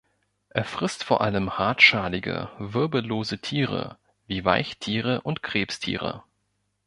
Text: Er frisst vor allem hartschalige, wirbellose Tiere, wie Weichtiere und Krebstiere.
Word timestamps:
Er 0.49 0.63
frisst 0.65 1.03
vor 1.03 1.21
allem 1.21 1.59
hartschalige, 1.59 2.49
wirbellose 2.57 3.37
Tiere, 3.37 3.99
wie 4.25 4.43
Weichtiere 4.43 5.21
und 5.21 5.43
Krebstiere. 5.43 6.23